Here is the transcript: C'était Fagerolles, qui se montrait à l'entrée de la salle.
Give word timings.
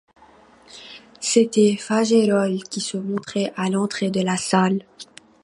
C'était 1.19 1.77
Fagerolles, 1.77 2.63
qui 2.63 2.81
se 2.81 2.97
montrait 2.97 3.53
à 3.55 3.69
l'entrée 3.69 4.09
de 4.09 4.21
la 4.21 4.35
salle. 4.35 4.83